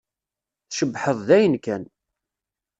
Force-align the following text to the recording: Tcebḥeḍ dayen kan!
Tcebḥeḍ 0.67 1.17
dayen 1.27 1.53
kan! 1.65 1.83